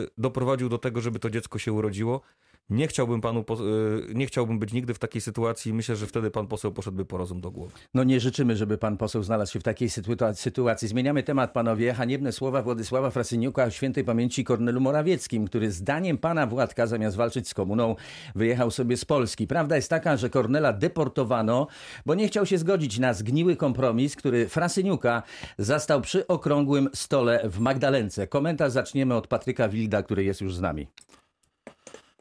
yy, 0.01 0.09
doprowadził 0.17 0.69
do 0.69 0.77
tego, 0.77 1.01
żeby 1.01 1.19
to 1.19 1.29
dziecko 1.29 1.59
się 1.59 1.73
urodziło? 1.73 2.21
Nie 2.69 2.87
chciałbym 2.87 3.21
panu, 3.21 3.39
y, 3.39 4.13
nie 4.13 4.25
chciałbym 4.25 4.59
być 4.59 4.73
nigdy 4.73 4.93
w 4.93 4.99
takiej 4.99 5.21
sytuacji. 5.21 5.73
Myślę, 5.73 5.95
że 5.95 6.07
wtedy 6.07 6.31
pan 6.31 6.47
poseł 6.47 6.71
poszedłby 6.71 7.05
po 7.05 7.17
rozum 7.17 7.41
do 7.41 7.51
głowy. 7.51 7.71
No 7.93 8.03
nie 8.03 8.19
życzymy, 8.19 8.55
żeby 8.55 8.77
pan 8.77 8.97
poseł 8.97 9.23
znalazł 9.23 9.53
się 9.53 9.59
w 9.59 9.63
takiej 9.63 9.89
sytua- 9.89 10.33
sytuacji. 10.33 10.87
Zmieniamy 10.87 11.23
temat, 11.23 11.51
panowie. 11.51 11.93
Haniebne 11.93 12.31
słowa 12.31 12.61
Władysława 12.61 13.09
Frasyniuka 13.11 13.63
o 13.63 13.69
świętej 13.69 14.03
pamięci 14.03 14.43
Kornelu 14.43 14.81
Morawieckim, 14.81 15.47
który 15.47 15.71
zdaniem 15.71 16.17
pana 16.17 16.47
Władka 16.47 16.87
zamiast 16.87 17.17
walczyć 17.17 17.49
z 17.49 17.53
komuną 17.53 17.95
wyjechał 18.35 18.71
sobie 18.71 18.97
z 18.97 19.05
Polski. 19.05 19.47
Prawda 19.47 19.75
jest 19.75 19.89
taka, 19.89 20.17
że 20.17 20.29
Kornela 20.29 20.73
deportowano, 20.73 21.67
bo 22.05 22.15
nie 22.15 22.27
chciał 22.27 22.45
się 22.45 22.57
zgodzić 22.57 22.99
na 22.99 23.13
zgniły 23.13 23.55
kompromis, 23.55 24.15
który 24.15 24.49
Frasyniuka 24.49 25.23
zastał 25.57 26.01
przy 26.01 26.27
okrągłym 26.27 26.89
stole 26.93 27.49
w 27.49 27.59
Magdalence. 27.59 28.27
Komentarz 28.27 28.71
zaczniemy 28.71 29.15
od 29.15 29.27
Patryka 29.27 29.69
Wilda, 29.69 30.03
który 30.03 30.23
jest 30.23 30.41
już 30.41 30.55
z 30.55 30.61
nami. 30.61 30.87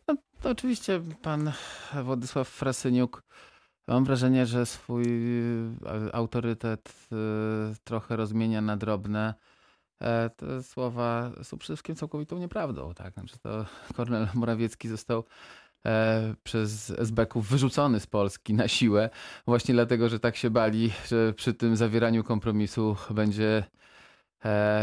No, 0.08 0.16
to 0.40 0.50
oczywiście 0.50 1.00
pan 1.22 1.52
Władysław 2.04 2.48
Frasyniuk, 2.48 3.22
mam 3.88 4.04
wrażenie, 4.04 4.46
że 4.46 4.66
swój 4.66 5.04
e, 5.04 6.14
autorytet 6.14 7.08
e, 7.12 7.16
trochę 7.84 8.16
rozmienia 8.16 8.60
na 8.60 8.76
drobne. 8.76 9.34
E, 10.02 10.30
Te 10.30 10.62
słowa 10.62 11.30
są 11.42 11.58
przede 11.58 11.74
wszystkim 11.74 11.96
całkowitą 11.96 12.38
nieprawdą. 12.38 12.94
Tak? 12.94 13.14
Znaczy 13.14 13.38
to 13.38 13.66
Kornel 13.94 14.28
Morawiecki 14.34 14.88
został 14.88 15.24
przez 16.42 16.90
SB-ków 16.90 17.48
wyrzucony 17.48 18.00
z 18.00 18.06
Polski 18.06 18.54
na 18.54 18.68
siłę, 18.68 19.10
właśnie 19.46 19.74
dlatego, 19.74 20.08
że 20.08 20.20
tak 20.20 20.36
się 20.36 20.50
bali, 20.50 20.90
że 21.08 21.32
przy 21.32 21.54
tym 21.54 21.76
zawieraniu 21.76 22.24
kompromisu 22.24 22.96
będzie 23.10 23.64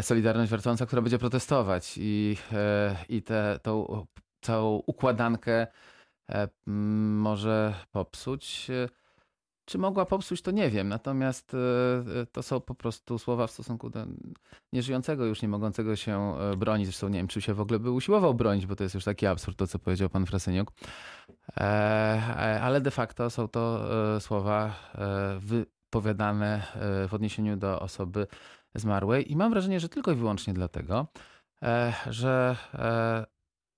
Solidarność 0.01 0.51
Walcząca, 0.51 0.85
która 0.85 1.01
będzie 1.01 1.19
protestować 1.19 1.95
i, 1.97 2.37
i 3.09 3.21
tę 3.21 3.59
tą 3.63 4.05
całą 4.45 4.83
układankę 4.85 5.67
e, 6.29 6.47
może 6.67 7.73
popsuć. 7.91 8.69
E, 8.69 8.89
Czy 9.65 9.77
mogła 9.77 10.05
popsuć, 10.05 10.41
to 10.41 10.51
nie 10.51 10.69
wiem. 10.69 10.89
Natomiast 10.89 11.53
e, 11.53 12.25
to 12.31 12.43
są 12.43 12.61
po 12.61 12.75
prostu 12.75 13.19
słowa 13.19 13.47
w 13.47 13.51
stosunku 13.51 13.89
do 13.89 14.05
nieżyjącego, 14.73 15.25
już 15.25 15.41
nie 15.41 15.47
mogącego 15.47 15.95
się 15.95 16.33
bronić. 16.57 16.87
Zresztą 16.87 17.07
nie 17.09 17.19
wiem, 17.19 17.27
czy 17.27 17.41
się 17.41 17.53
w 17.53 17.61
ogóle 17.61 17.79
by 17.79 17.91
usiłował 17.91 18.33
bronić, 18.33 18.65
bo 18.65 18.75
to 18.75 18.83
jest 18.83 18.95
już 18.95 19.03
taki 19.03 19.25
absurd, 19.25 19.57
to 19.57 19.67
co 19.67 19.79
powiedział 19.79 20.09
pan 20.09 20.25
Frasyniuk. 20.25 20.71
Ale 22.61 22.81
de 22.81 22.91
facto 22.91 23.29
są 23.29 23.47
to 23.47 23.81
słowa 24.19 24.75
wypowiadane 25.39 26.61
w 27.09 27.13
odniesieniu 27.13 27.57
do 27.57 27.79
osoby 27.79 28.27
zmarłej. 28.75 29.31
I 29.31 29.35
mam 29.35 29.51
wrażenie, 29.51 29.79
że 29.79 29.89
tylko 29.89 30.11
i 30.11 30.15
wyłącznie 30.15 30.53
dlatego, 30.53 31.07
że 32.09 32.55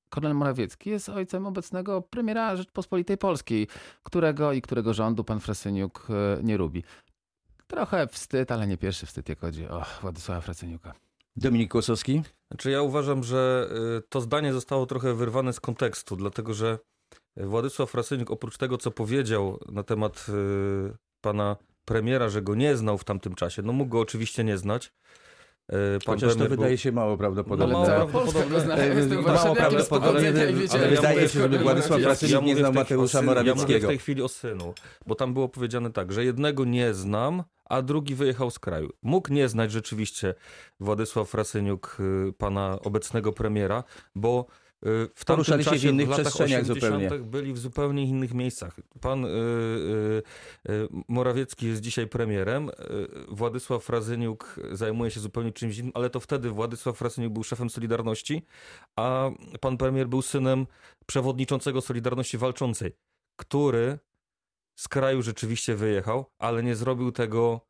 Kornel 0.10 0.34
Morawiecki 0.34 0.90
jest 0.90 1.10
ojcem 1.10 1.48
obecnego 1.48 2.02
premiera 2.02 2.56
Rzeczpospolitej 2.56 3.18
Polskiej, 3.18 3.68
którego 4.04 4.54
i 4.54 4.62
którego 4.62 4.94
rządu 4.94 5.24
pan 5.24 5.40
Frasyniuk 5.40 6.08
e, 6.10 6.44
nie 6.44 6.58
lubi. 6.58 6.84
Trochę 7.68 8.08
wstyd, 8.08 8.52
ale 8.52 8.68
nie 8.68 8.78
pierwszy 8.78 9.06
wstyd, 9.06 9.30
jak 9.30 9.40
chodzi 9.40 9.68
o 9.68 9.86
Władysława 10.02 10.42
Frasyniuka. 10.42 10.94
Dominik 11.36 11.72
Kłosowski. 11.72 12.22
Znaczy 12.48 12.72
ja 12.72 12.82
uważam, 12.82 13.24
że 13.24 13.70
y, 13.98 14.02
to 14.10 14.22
zdanie 14.22 14.54
zostało 14.54 14.86
trochę 14.86 15.14
wyrwane 15.14 15.54
z 15.54 15.60
kontekstu, 15.60 16.16
dlatego 16.16 16.54
że 16.54 16.80
Władysław 17.38 17.92
Frasyniuk 17.92 18.32
oprócz 18.32 18.58
tego, 18.58 18.78
co 18.78 18.92
powiedział 18.92 19.60
na 19.72 19.84
temat 19.84 20.26
y, 20.30 20.98
pana 21.22 21.56
premiera, 21.86 22.30
że 22.30 22.42
go 22.42 22.56
nie 22.56 22.78
znał 22.78 22.98
w 22.98 23.04
tamtym 23.04 23.36
czasie, 23.36 23.62
no 23.62 23.74
mógł 23.74 23.90
go 23.90 24.00
oczywiście 24.00 24.44
nie 24.44 24.58
znać. 24.58 24.94
Y, 25.74 26.00
Pan 26.06 26.16
Chociaż 26.16 26.30
to 26.30 26.36
premier 26.36 26.50
był- 26.50 26.58
wydaje 26.58 26.78
się 26.78 26.92
mało 26.92 27.18
prawdopodobne. 27.18 27.74
No, 27.74 27.80
mało 27.80 28.08
prawdopodobne. 28.08 28.52
Polska. 28.52 28.74
E, 28.76 29.22
mało 29.44 29.56
prawdopodobne, 29.56 30.08
pochodzenia 30.08 30.44
i 30.50 30.70
ale 30.70 30.88
wydaje 30.90 31.30
się, 31.30 31.40
żeby 31.42 31.60
Władysław 31.60 32.02
Frasyniuk 32.02 32.42
nie 32.42 32.50
mówię 32.52 32.56
znał 32.62 32.74
Mateusza 32.74 33.18
o 33.20 33.22
synu, 33.22 33.34
Ja 33.34 33.40
mówię 33.42 33.44
w 33.44 33.56
Morawieckiego. 33.56 33.88
tej 33.88 33.98
chwili 33.98 34.22
o 34.22 34.28
synu, 34.28 34.74
bo 35.08 35.16
tam 35.16 35.34
było 35.34 35.50
powiedziane 35.50 35.92
tak, 35.92 36.12
że 36.12 36.26
jednego 36.26 36.66
nie 36.66 36.94
znam, 36.94 37.44
a 37.66 37.82
drugi 37.82 38.16
wyjechał 38.16 38.52
z 38.52 38.60
kraju. 38.60 38.90
Mógł 39.04 39.34
nie 39.34 39.50
znać 39.50 39.72
rzeczywiście 39.72 40.36
Władysław 40.80 41.30
Frasyniuk, 41.30 41.98
y, 42.30 42.34
pana 42.34 42.80
obecnego 42.84 43.34
premiera, 43.34 43.84
bo 44.16 44.46
y, 44.50 44.67
w 44.82 45.26
tamtym 45.26 45.36
Poruszali 45.36 45.64
się 45.64 45.70
w 45.70 45.74
czasie, 45.74 45.90
innych 45.90 46.10
latach 46.10 46.26
przestrzeniach 46.26 46.62
80. 46.62 47.02
zupełnie. 47.02 47.26
byli 47.26 47.54
w 47.54 47.58
zupełnie 47.58 48.04
innych 48.04 48.34
miejscach. 48.34 48.76
Pan 49.02 49.26
y, 49.26 49.28
y, 49.28 50.72
y, 50.72 50.88
Morawiecki 51.08 51.68
jest 51.68 51.82
dzisiaj 51.82 52.08
premierem, 52.08 52.70
y, 52.70 52.74
Władysław 53.28 53.84
Frasyniuk 53.84 54.60
zajmuje 54.72 55.12
się 55.12 55.20
zupełnie 55.20 55.52
czymś 55.52 55.78
innym, 55.78 55.92
ale 55.96 56.10
to 56.10 56.20
wtedy 56.20 56.50
Władysław 56.50 56.98
Frasyniuk 56.98 57.34
był 57.34 57.44
szefem 57.44 57.70
Solidarności, 57.70 58.46
a 58.96 59.32
pan 59.60 59.78
premier 59.78 60.08
był 60.08 60.22
synem 60.22 60.68
przewodniczącego 61.06 61.82
Solidarności 61.82 62.38
Walczącej, 62.38 62.96
który 63.36 64.00
z 64.80 64.88
kraju 64.88 65.22
rzeczywiście 65.22 65.76
wyjechał, 65.76 66.26
ale 66.40 66.64
nie 66.64 66.76
zrobił 66.76 67.12
tego. 67.12 67.62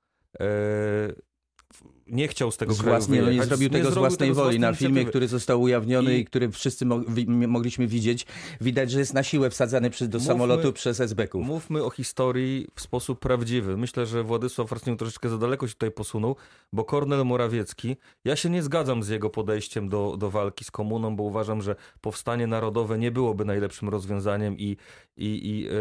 Nie 2.09 2.27
chciał 2.27 2.51
z 2.51 2.57
tego 2.57 2.73
Z 2.73 2.77
kraju 2.81 2.97
własnej, 2.97 3.19
no 3.19 3.23
nie 3.25 3.27
wyjechać. 3.29 3.47
zrobił 3.49 3.69
tego 3.69 3.83
z 3.83 3.93
zrobił 3.93 3.99
własnej 4.09 4.29
z 4.33 4.35
woli. 4.35 4.43
własnej 4.45 4.59
Na 4.59 4.73
filmie, 4.73 4.89
inicjatywy. 4.91 5.09
który 5.09 5.27
został 5.27 5.61
ujawniony 5.61 6.17
i, 6.17 6.21
I- 6.21 6.25
który 6.25 6.51
wszyscy 6.51 6.85
mo 6.85 7.01
mogliśmy 7.47 7.87
widzieć, 7.87 8.25
widać, 8.61 8.91
że 8.91 8.99
jest 8.99 9.13
na 9.13 9.23
siłę 9.23 9.49
wsadzany 9.49 9.89
przy, 9.89 10.07
do 10.07 10.17
Mówmy- 10.17 10.27
samolotu 10.27 10.73
przez 10.73 10.99
SB-ków. 10.99 11.45
Mówmy 11.45 11.83
o 11.83 11.89
historii 11.89 12.67
w 12.75 12.81
sposób 12.81 13.19
prawdziwy. 13.19 13.77
Myślę, 13.77 14.05
że 14.05 14.23
Władysław 14.23 14.69
Frasyniuk 14.69 14.99
troszeczkę 14.99 15.29
za 15.29 15.37
daleko 15.37 15.67
się 15.67 15.73
tutaj 15.73 15.91
posunął, 15.91 16.35
bo 16.73 16.83
Kornel 16.83 17.25
Morawiecki, 17.25 17.95
ja 18.25 18.35
się 18.35 18.49
nie 18.49 18.63
zgadzam 18.63 19.03
z 19.03 19.09
jego 19.09 19.29
podejściem 19.29 19.89
do, 19.89 20.15
do 20.19 20.29
walki 20.31 20.63
z 20.65 20.71
komuną, 20.71 21.15
bo 21.15 21.23
uważam, 21.23 21.61
że 21.61 21.75
powstanie 22.01 22.47
narodowe 22.47 22.97
nie 22.97 23.11
byłoby 23.11 23.45
najlepszym 23.45 23.89
rozwiązaniem 23.89 24.57
i, 24.57 24.77
i, 25.17 25.49
i 25.49 25.67
e, 25.67 25.71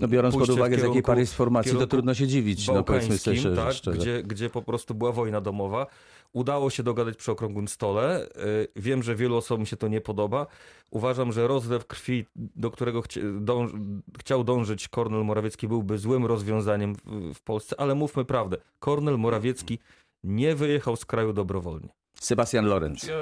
No 0.00 0.08
biorąc 0.08 0.34
pod 0.36 0.48
uwagę, 0.50 0.76
z 0.76 0.78
jakiej 0.78 0.92
kierunku- 1.02 1.06
pary 1.06 1.20
jest 1.20 1.34
formacji, 1.34 1.70
to 1.72 1.76
kierunku 1.76 1.90
trudno 1.90 2.14
się 2.14 2.26
dziwić, 2.26 2.66
no 2.68 2.84
powiedzmy 2.84 3.18
sobie 3.18 3.42
tak, 3.56 3.72
szczerze. 3.74 3.98
Gdzie, 3.98 4.22
gdzie 4.22 4.50
po 4.50 4.62
prostu 4.62 4.94
była 4.94 5.12
wojna 5.12 5.39
domowa. 5.40 5.86
Udało 6.32 6.70
się 6.70 6.82
dogadać 6.82 7.16
przy 7.16 7.32
okrągłym 7.32 7.68
stole. 7.68 8.26
Y, 8.26 8.68
Wiem, 8.76 9.02
że 9.02 9.14
wielu 9.14 9.36
osobom 9.36 9.66
się 9.66 9.76
to 9.76 9.88
nie 9.88 10.00
podoba. 10.00 10.46
Uważam, 10.90 11.32
że 11.32 11.48
rozlew 11.48 11.86
krwi, 11.86 12.26
do 12.36 12.70
którego 12.70 13.02
chci, 13.02 13.20
dąż, 13.40 13.70
chciał 14.18 14.44
dążyć 14.44 14.88
Kornel 14.88 15.24
Morawiecki, 15.24 15.68
byłby 15.68 15.98
złym 15.98 16.26
rozwiązaniem 16.26 16.94
w, 16.94 17.34
w 17.34 17.40
Polsce, 17.42 17.80
ale 17.80 17.94
mówmy 17.94 18.24
prawdę. 18.24 18.56
Kornel 18.78 19.18
Morawiecki 19.18 19.78
nie 20.24 20.54
wyjechał 20.54 20.96
z 20.96 21.04
kraju 21.04 21.32
dobrowolnie. 21.32 21.99
Sebastian 22.22 22.66
Lorenz. 22.66 23.02
Ja, 23.02 23.14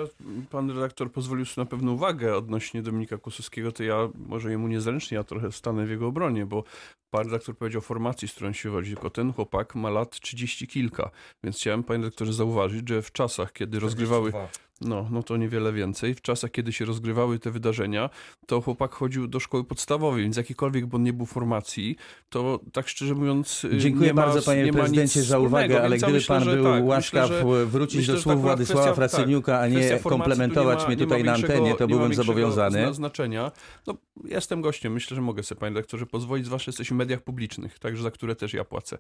pan 0.51 0.71
redaktor 0.71 1.13
pozwolił 1.13 1.45
sobie 1.45 1.65
na 1.65 1.71
pewną 1.71 1.93
uwagę 1.93 2.37
odnośnie 2.37 2.83
Dominika 2.83 3.19
Kłosowskiego, 3.19 3.73
to 3.73 3.83
ja 3.83 4.09
może 4.15 4.51
jemu 4.51 4.69
niezręcznie, 4.69 5.17
ja 5.17 5.25
trochę 5.25 5.53
stanę 5.53 5.87
w 5.87 5.91
jego 5.91 6.07
obronie, 6.07 6.47
bo 6.47 6.65
pan 7.11 7.25
redaktor 7.25 7.57
powiedział 7.57 7.79
o 7.79 7.83
formacji, 7.83 8.29
z 8.29 8.33
którą 8.35 8.53
się 8.53 8.83
tylko 8.83 9.11
ten 9.11 9.33
chłopak 9.33 9.75
ma 9.75 9.91
lat 9.91 10.21
30 10.21 10.67
kilka, 10.67 11.11
więc 11.45 11.57
chciałem, 11.57 11.85
panie 11.85 12.05
redaktorze, 12.05 12.33
zauważyć, 12.33 12.89
że 12.89 13.03
w 13.03 13.13
czasach, 13.13 13.53
kiedy 13.53 13.81
rozgrywały, 13.81 14.33
no, 14.81 15.09
no 15.11 15.23
to 15.23 15.37
niewiele 15.37 15.73
więcej, 15.73 16.15
w 16.15 16.23
czasach, 16.23 16.51
kiedy 16.51 16.73
się 16.73 16.85
rozgrywały 16.85 17.39
te 17.39 17.51
wydarzenia, 17.51 18.11
to 18.47 18.61
chłopak 18.61 18.93
chodził 18.93 19.29
do 19.29 19.41
szkoły 19.41 19.65
podstawowej, 19.65 20.23
więc 20.23 20.37
jakikolwiek 20.37 20.95
on 20.95 21.03
nie 21.03 21.13
był 21.13 21.27
formacji, 21.27 21.97
to 22.29 22.61
tak 22.73 22.89
szczerze 22.89 23.15
mówiąc... 23.15 23.65
y, 23.65 23.79
Dziękuję 23.79 24.15
ma, 24.15 24.23
bardzo 24.23 24.43
panie 24.43 24.73
prezydencie 24.73 25.23
za 25.23 25.39
uwagę, 25.39 25.83
ale 25.83 25.97
gdyby 25.97 26.13
myślę, 26.13 26.37
pan 26.39 26.45
był 26.49 26.65
tak, 26.65 26.85
łaskaw 26.85 27.31
myślę, 27.31 27.67
wrócić 27.67 27.97
myślę, 27.97 28.15
do 28.15 28.21
słów 28.21 28.35
tak, 28.35 28.43
Władysława 28.43 28.83
kwestia- 28.83 28.87
tak, 28.87 29.11
Frasyniuka, 29.11 29.61
a 29.61 29.69
nie 29.69 30.01
komplementować 30.03 30.79
nie 30.79 30.83
ma- 30.83 30.89
mnie 30.89 30.97
tutaj 30.97 31.25
na 31.25 31.33
antenie, 31.35 31.75
to 31.75 31.87
nie 31.87 31.95
ma 31.95 31.99
byłbym 31.99 32.15
zobowiązany. 32.15 32.79
zna- 32.81 32.93
znaczenia. 32.93 33.53
No, 33.87 33.95
jestem 34.25 34.61
gościem, 34.61 34.93
myślę, 34.93 35.15
że 35.15 35.21
mogę 35.21 35.43
sobie, 35.43 35.61
panie 35.61 35.75
redaktorze, 35.75 36.07
pozwolić, 36.07 36.47
zwłaszcza 36.47 36.69
jesteśmy 36.69 36.95
w 36.95 36.99
mediach 36.99 37.21
publicznych, 37.21 37.79
także 37.79 38.03
za 38.03 38.11
które 38.11 38.37
też 38.37 38.55
ja 38.55 38.65
płacę. 38.65 38.99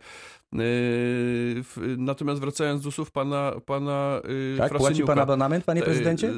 Yy, 0.52 0.61
natomiast 1.97 2.40
wracając 2.40 2.82
do 2.82 2.90
słów 2.90 3.11
pana, 3.11 3.52
pana 3.66 4.20
yy, 4.52 4.58
Tak, 4.58 4.75
płaci 4.75 5.02
pan 5.04 5.18
abonament, 5.18 5.64
panie 5.68 5.82
prezydencie? 5.82 6.32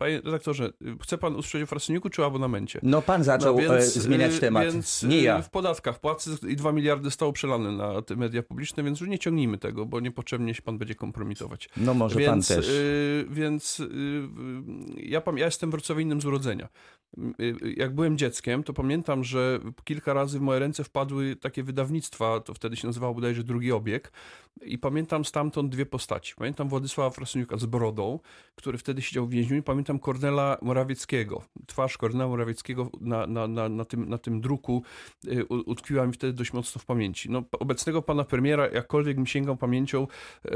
Panie 0.00 0.20
redaktorze, 0.24 0.72
chce 1.02 1.18
pan 1.18 1.36
usłyszeć 1.36 1.62
o 1.62 1.66
Frasyniuku 1.66 2.10
czy 2.10 2.22
o 2.22 2.26
abonamencie? 2.26 2.80
No 2.82 3.02
pan 3.02 3.24
zaczął 3.24 3.60
No, 3.60 3.76
e, 3.76 3.82
zmieniać 3.82 4.34
y, 4.34 4.40
temat, 4.40 4.64
Więc 4.64 5.02
nie 5.02 5.16
y, 5.16 5.22
ja. 5.22 5.42
w 5.42 5.50
podatkach 5.50 6.00
płacy 6.00 6.30
i 6.48 6.56
2 6.56 6.72
miliardy 6.72 7.04
zostało 7.04 7.32
przelane 7.32 7.72
na 7.72 8.02
te 8.02 8.16
media 8.16 8.42
publiczne, 8.42 8.82
więc 8.82 9.00
już 9.00 9.08
nie 9.08 9.18
ciągnijmy 9.18 9.58
tego, 9.58 9.86
bo 9.86 10.00
niepotrzebnie 10.00 10.54
się 10.54 10.62
pan 10.62 10.78
będzie 10.78 10.94
kompromitować. 10.94 11.68
No 11.76 11.94
może 11.94 12.14
pan 12.14 12.24
więc, 12.24 12.48
też. 12.48 12.68
y, 12.68 13.26
więc 13.30 13.80
y, 13.80 13.84
y, 13.84 13.88
ja, 14.96 15.22
ja 15.36 15.44
jestem 15.44 15.70
wrocławinnym 15.70 16.20
z 16.20 16.24
urodzenia. 16.24 16.68
Y, 17.18 17.44
y, 17.66 17.74
Jak 17.76 17.94
byłem 17.94 18.18
dzieckiem, 18.18 18.62
to 18.62 18.72
pamiętam, 18.72 19.24
że 19.24 19.60
kilka 19.84 20.12
razy 20.12 20.38
w 20.38 20.42
moje 20.42 20.58
ręce 20.60 20.84
wpadły 20.84 21.36
takie 21.36 21.62
wydawnictwa, 21.62 22.40
to 22.40 22.54
wtedy 22.54 22.76
się 22.76 22.86
nazywało 22.86 23.14
bodajże 23.14 23.44
Drugi 23.44 23.72
Obieg 23.72 24.12
i 24.62 24.78
pamiętam 24.78 25.24
stamtąd 25.24 25.72
dwie 25.72 25.86
postaci. 25.86 26.34
Pamiętam 26.36 26.68
Władysława 26.68 27.10
Frasyniuka 27.10 27.56
z 27.56 27.66
Brodą, 27.66 28.18
który 28.54 28.78
wtedy 28.78 29.02
siedział 29.02 29.26
w 29.26 29.30
więzieniu 29.30 29.60
i 29.60 29.62
pamiętam 29.62 29.89
pamiętam 29.90 30.04
Kornela 30.04 30.58
Morawieckiego. 30.62 31.42
Twarz 31.66 31.98
Kornela 31.98 32.28
Morawieckiego 32.28 32.90
na, 33.00 33.26
na, 33.26 33.48
na, 33.48 33.68
na, 33.68 33.84
tym, 33.84 34.08
na 34.08 34.18
tym 34.18 34.40
druku 34.40 34.82
y, 35.26 35.44
utkwiła 35.46 36.06
mi 36.06 36.12
wtedy 36.12 36.32
dość 36.32 36.52
mocno 36.52 36.80
w 36.80 36.84
pamięci. 36.84 37.30
No, 37.30 37.42
obecnego 37.60 38.02
pana 38.02 38.24
premiera, 38.24 38.68
jakkolwiek 38.68 39.18
mi 39.18 39.26
sięgam 39.26 39.58
pamięcią, 39.58 40.06
y, 40.46 40.50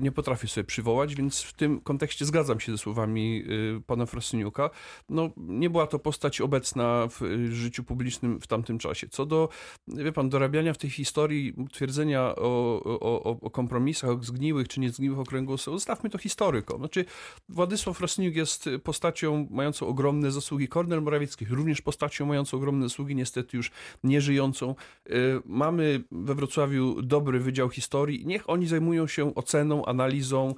nie 0.00 0.12
potrafię 0.12 0.48
sobie 0.48 0.64
przywołać, 0.64 1.14
więc 1.14 1.42
w 1.42 1.52
tym 1.52 1.80
kontekście 1.80 2.24
zgadzam 2.24 2.60
się 2.60 2.72
ze 2.72 2.78
słowami 2.78 3.44
y, 3.78 3.82
pana 3.86 4.06
Frasyniuka. 4.06 4.70
No, 5.08 5.30
nie 5.36 5.70
była 5.70 5.86
to 5.86 5.98
postać 5.98 6.40
obecna 6.40 7.08
w 7.08 7.20
życiu 7.50 7.84
publicznym 7.84 8.40
w 8.40 8.46
tamtym 8.46 8.78
czasie. 8.78 9.08
Co 9.08 9.26
do, 9.26 9.48
wie 9.88 10.12
pan, 10.12 10.28
dorabiania 10.28 10.72
w 10.72 10.78
tej 10.78 10.90
historii, 10.90 11.54
twierdzenia 11.72 12.34
o, 12.36 12.82
o, 12.84 13.40
o- 13.40 13.50
kompromisach, 13.50 14.10
o 14.10 14.22
zgniłych 14.22 14.68
czy 14.68 14.80
niezgniłych 14.80 15.18
okręgów, 15.18 15.62
zostawmy 15.62 16.10
to 16.10 16.18
historykom. 16.18 16.78
Znaczy, 16.78 17.04
Władysław 17.48 17.98
Frasyniuk 17.98 18.34
jest 18.34 18.68
postacią 18.80 19.46
mającą 19.50 19.86
ogromne 19.86 20.30
zasługi. 20.30 20.68
Kornel 20.68 21.02
Morawiecki 21.02 21.44
również 21.44 21.82
postacią 21.82 22.26
mającą 22.26 22.56
ogromne 22.56 22.88
zasługi, 22.88 23.14
niestety 23.14 23.56
już 23.56 23.70
nieżyjącą. 24.04 24.74
Y, 25.10 25.12
Mamy 25.44 26.04
we 26.10 26.34
Wrocławiu 26.34 27.02
dobry 27.02 27.40
Wydział 27.40 27.70
Historii. 27.70 28.26
Niech 28.26 28.50
oni 28.50 28.66
zajmują 28.66 29.06
się 29.06 29.34
oceną, 29.34 29.84
analizą, 29.84 30.54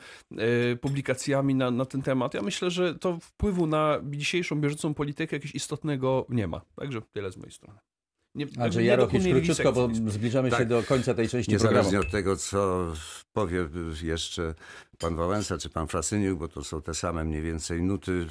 y, 0.72 0.76
publikacjami 0.76 1.54
na, 1.54 1.70
na 1.70 1.84
ten 1.84 2.02
temat. 2.02 2.34
Ja 2.34 2.42
myślę, 2.42 2.70
że 2.70 2.94
to 2.94 3.18
wpływu 3.20 3.66
na 3.66 4.00
dzisiejszą 4.10 4.60
bieżącą 4.60 4.94
politykę 4.94 5.36
jakiegoś 5.36 5.54
istotnego 5.54 6.26
nie 6.28 6.46
ma. 6.46 6.60
Także 6.76 7.02
tyle 7.12 7.32
z 7.32 7.36
mojej 7.36 7.52
strony. 7.52 7.91
Nie, 8.34 8.46
Andrzej 8.58 8.96
dokonuję 8.96 9.34
króciutko, 9.34 9.72
bo 9.72 9.88
zbliżamy 10.06 10.50
się 10.50 10.56
Tak. 10.56 10.68
do 10.68 10.82
końca 10.82 11.14
tej 11.14 11.28
części 11.28 11.52
programu. 11.52 11.76
Niezależnie 11.76 12.00
od 12.00 12.10
tego, 12.10 12.36
co 12.36 12.92
powie 13.32 13.68
jeszcze 14.02 14.54
pan 14.98 15.16
Wałęsa 15.16 15.58
czy 15.58 15.70
pan 15.70 15.88
Frasyniuk, 15.88 16.38
bo 16.38 16.48
to 16.48 16.64
są 16.64 16.82
te 16.82 16.94
same 16.94 17.24
mniej 17.24 17.42
więcej 17.42 17.82
nuty 17.82 18.26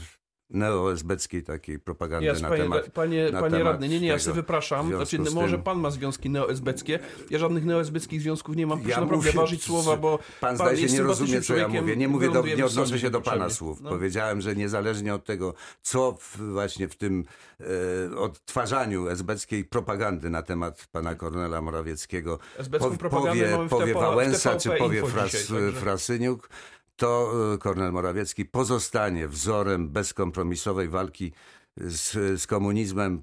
neoesbeckiej 0.52 1.44
takiej 1.44 1.80
propagandy 1.80 2.42
na 2.42 2.50
panie, 2.50 2.64
temat 2.64 2.90
panie, 2.90 3.30
na 3.32 3.40
panie 3.40 3.58
temat 3.58 3.74
radny, 3.74 3.90
nie, 3.90 4.00
nie, 4.00 4.08
ja 4.08 4.20
sobie 4.20 4.36
wypraszam. 4.36 4.88
Znaczy, 4.88 5.26
z 5.26 5.34
może 5.34 5.56
tym- 5.56 5.64
pan 5.64 5.80
ma 5.80 5.92
związki 5.92 6.30
neoesbeckie. 6.30 7.00
Ja 7.30 7.40
żadnych 7.40 7.66
neoesbeckich 7.66 8.22
związków 8.22 8.56
nie 8.56 8.68
mam. 8.68 8.80
Proszę 8.80 8.92
Ja 8.92 9.02
naprawdę 9.02 9.32
ważyć 9.32 9.64
słowa, 9.64 9.98
bo 9.98 10.20
Pan 10.42 10.56
zdaje 10.56 10.90
się 10.90 10.94
nie 10.94 11.04
rozumie, 11.04 11.42
co 11.42 11.56
ja 11.56 11.68
mówię. 11.68 11.98
Nie 11.98 12.08
mówię, 12.08 12.30
do, 12.30 12.42
nie 12.42 12.66
odnoszę 12.66 13.00
się 13.00 13.10
do 13.10 13.22
pana 13.22 13.50
słów. 13.50 13.82
No. 13.82 13.90
Powiedziałem, 13.90 14.42
że 14.42 14.56
niezależnie 14.56 15.14
od 15.14 15.26
tego, 15.26 15.54
co 15.82 16.18
w, 16.20 16.38
właśnie 16.38 16.88
w 16.88 16.96
tym 16.96 17.26
e, 17.60 18.16
odtwarzaniu 18.18 19.08
esbeckiej 19.08 19.66
propagandy 19.66 20.30
na 20.30 20.42
temat 20.42 20.88
pana 20.92 21.16
Kornela 21.16 21.62
Morawieckiego 21.62 22.40
Esbecką 22.58 22.98
propagandę 22.98 23.52
powie, 23.52 23.70
powie 23.70 23.94
Wałęsa, 23.94 24.56
czy 24.56 24.70
powie 24.70 25.06
Fras, 25.06 25.32
dzisiaj, 25.32 25.72
Frasyniuk, 25.72 26.50
to 26.96 27.34
e, 27.54 27.58
Kornel 27.58 27.92
Morawiecki 27.92 28.46
pozostanie 28.46 29.28
wzorem 29.28 29.90
bezkompromisowej 29.90 30.90
walki 30.90 31.32
z, 31.78 32.12
z 32.42 32.48
komunizmem, 32.48 33.22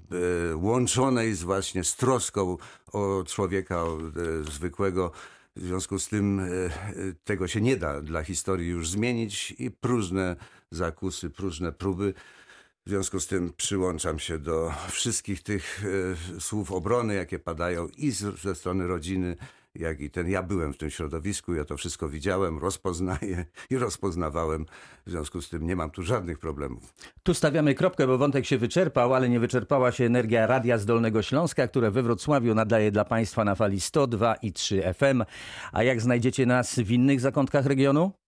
e, 0.51 0.55
łączonej 0.55 1.33
z 1.33 1.43
właśnie 1.43 1.83
z 1.83 1.95
troską 1.95 2.57
o 2.93 3.23
człowieka 3.27 3.83
o, 3.83 3.97
e, 3.97 4.51
zwykłego. 4.51 5.11
W 5.55 5.61
związku 5.61 5.99
z 5.99 6.07
tym 6.07 6.41
tego 7.23 7.47
się 7.47 7.61
nie 7.61 7.77
da 7.77 8.01
dla 8.01 8.23
historii 8.23 8.69
już 8.69 8.89
zmienić 8.89 9.51
i 9.51 9.71
próżne 9.71 10.35
zakusy, 10.71 11.29
próżne 11.29 11.71
próby. 11.71 12.13
W 12.85 12.89
związku 12.89 13.19
z 13.19 13.27
tym 13.27 13.53
przyłączam 13.57 14.19
się 14.19 14.37
do 14.37 14.73
wszystkich 14.89 15.43
tych 15.43 15.83
słów 16.39 16.71
obrony, 16.71 17.15
jakie 17.15 17.39
padają 17.39 17.87
i 17.97 18.11
ze 18.11 18.55
strony 18.55 18.87
rodziny, 18.87 19.37
jak 19.79 20.01
i 20.01 20.09
ten. 20.09 20.29
Ja 20.29 20.43
byłem 20.43 20.73
w 20.73 20.77
tym 20.77 20.89
środowisku, 20.89 21.53
ja 21.53 21.65
to 21.65 21.77
wszystko 21.77 22.09
widziałem, 22.09 22.57
rozpoznaję 22.57 23.45
i 23.69 23.77
rozpoznawałem. 23.77 24.65
W 25.05 25.09
związku 25.09 25.41
z 25.41 25.49
tym 25.49 25.67
nie 25.67 25.75
mam 25.75 25.91
tu 25.91 26.03
żadnych 26.03 26.39
problemów. 26.39 26.93
Tu 27.23 27.33
stawiamy 27.33 27.75
kropkę, 27.75 28.07
bo 28.07 28.17
wątek 28.17 28.45
się 28.45 28.57
wyczerpał, 28.57 29.13
ale 29.13 29.29
nie 29.29 29.39
wyczerpała 29.39 29.91
się 29.91 30.05
energia 30.05 30.47
Radia 30.47 30.77
z 30.77 30.85
Dolnego 30.85 31.21
Śląska, 31.21 31.67
które 31.67 31.91
we 31.91 32.03
Wrocławiu 32.03 32.55
nadaje 32.55 32.91
dla 32.91 33.05
Państwa 33.05 33.45
na 33.45 33.55
fali 33.55 33.81
102 33.81 34.35
i 34.35 34.53
3 34.53 34.93
FM. 34.93 35.23
A 35.71 35.83
jak 35.83 36.01
znajdziecie 36.01 36.45
nas 36.45 36.79
w 36.79 36.91
innych 36.91 37.19
zakątkach 37.19 37.65
regionu? 37.65 38.11